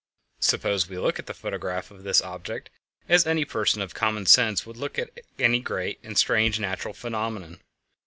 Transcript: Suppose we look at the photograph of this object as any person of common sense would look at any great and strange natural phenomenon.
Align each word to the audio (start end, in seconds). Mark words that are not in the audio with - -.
Suppose 0.39 0.89
we 0.89 0.97
look 0.97 1.19
at 1.19 1.27
the 1.27 1.33
photograph 1.35 1.91
of 1.91 2.01
this 2.01 2.23
object 2.23 2.71
as 3.07 3.27
any 3.27 3.45
person 3.45 3.83
of 3.83 3.93
common 3.93 4.25
sense 4.25 4.65
would 4.65 4.75
look 4.77 4.97
at 4.97 5.11
any 5.37 5.59
great 5.59 5.99
and 6.01 6.17
strange 6.17 6.59
natural 6.59 6.95
phenomenon. 6.95 7.61